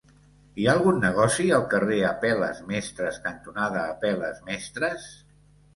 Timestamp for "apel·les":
2.13-2.65, 3.95-4.45